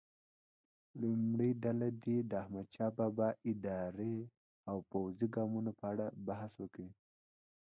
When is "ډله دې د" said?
1.63-2.31